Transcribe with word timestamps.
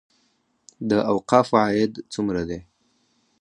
د 0.89 0.91
اوقافو 1.11 1.55
عاید 1.63 1.93
څومره 2.13 2.41
دی؟ 2.49 2.59